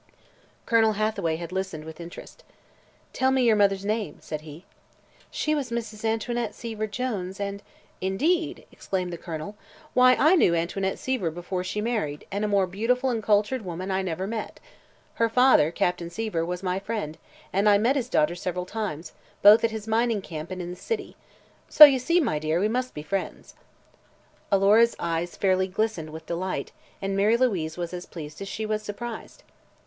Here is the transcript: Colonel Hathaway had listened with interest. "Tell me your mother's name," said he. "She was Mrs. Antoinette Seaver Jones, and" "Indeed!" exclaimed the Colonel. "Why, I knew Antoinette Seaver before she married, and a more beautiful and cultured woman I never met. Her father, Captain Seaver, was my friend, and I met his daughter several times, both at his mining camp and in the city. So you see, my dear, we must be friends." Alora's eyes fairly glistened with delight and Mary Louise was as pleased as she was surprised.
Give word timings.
Colonel 0.65 0.93
Hathaway 0.93 1.35
had 1.35 1.51
listened 1.51 1.85
with 1.85 2.01
interest. 2.01 2.43
"Tell 3.13 3.29
me 3.29 3.43
your 3.43 3.55
mother's 3.55 3.85
name," 3.85 4.17
said 4.19 4.41
he. 4.41 4.65
"She 5.29 5.53
was 5.53 5.69
Mrs. 5.69 6.03
Antoinette 6.03 6.55
Seaver 6.55 6.87
Jones, 6.87 7.39
and" 7.39 7.61
"Indeed!" 8.11 8.65
exclaimed 8.71 9.13
the 9.13 9.19
Colonel. 9.19 9.55
"Why, 9.93 10.15
I 10.15 10.35
knew 10.35 10.55
Antoinette 10.55 10.97
Seaver 10.97 11.29
before 11.29 11.63
she 11.63 11.81
married, 11.81 12.25
and 12.31 12.43
a 12.43 12.47
more 12.47 12.65
beautiful 12.65 13.11
and 13.11 13.21
cultured 13.21 13.61
woman 13.63 13.91
I 13.91 14.01
never 14.01 14.25
met. 14.25 14.59
Her 15.21 15.29
father, 15.29 15.69
Captain 15.69 16.09
Seaver, 16.09 16.43
was 16.43 16.63
my 16.63 16.79
friend, 16.79 17.15
and 17.53 17.69
I 17.69 17.77
met 17.77 17.95
his 17.95 18.09
daughter 18.09 18.33
several 18.33 18.65
times, 18.65 19.11
both 19.43 19.63
at 19.63 19.69
his 19.69 19.87
mining 19.87 20.23
camp 20.23 20.49
and 20.49 20.63
in 20.63 20.71
the 20.71 20.75
city. 20.75 21.15
So 21.69 21.85
you 21.85 21.99
see, 21.99 22.19
my 22.19 22.39
dear, 22.39 22.59
we 22.59 22.67
must 22.69 22.95
be 22.95 23.03
friends." 23.03 23.53
Alora's 24.51 24.95
eyes 24.97 25.35
fairly 25.35 25.67
glistened 25.67 26.09
with 26.09 26.25
delight 26.25 26.71
and 27.03 27.15
Mary 27.15 27.37
Louise 27.37 27.77
was 27.77 27.93
as 27.93 28.07
pleased 28.07 28.41
as 28.41 28.47
she 28.47 28.65
was 28.65 28.81
surprised. 28.81 29.43